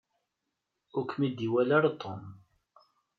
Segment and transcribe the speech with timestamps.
[0.97, 2.21] Ur kem-id-iwala ara Tom.